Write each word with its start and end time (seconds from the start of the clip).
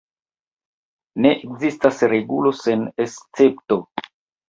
Ne 1.27 1.35
ekzistas 1.35 2.03
regulo 2.17 2.57
sen 2.65 2.91
escepto. 3.09 3.83